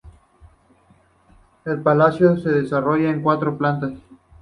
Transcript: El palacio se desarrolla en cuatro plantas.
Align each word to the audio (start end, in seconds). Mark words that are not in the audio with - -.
El 1.63 1.79
palacio 1.83 2.35
se 2.35 2.49
desarrolla 2.49 3.11
en 3.11 3.21
cuatro 3.21 3.55
plantas. 3.55 3.99